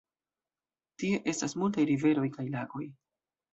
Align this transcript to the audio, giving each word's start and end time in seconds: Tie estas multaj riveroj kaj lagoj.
Tie 1.03 1.19
estas 1.33 1.55
multaj 1.65 1.87
riveroj 1.93 2.27
kaj 2.39 2.49
lagoj. 2.59 2.91